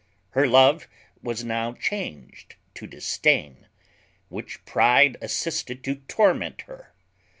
Her 0.31 0.47
love 0.47 0.87
was 1.21 1.43
now 1.43 1.73
changed 1.73 2.55
to 2.73 2.87
disdain, 2.87 3.67
which 4.29 4.65
pride 4.65 5.15
assisted 5.21 5.83
to 5.83 5.97
torment 6.07 6.61
her. 6.61 6.91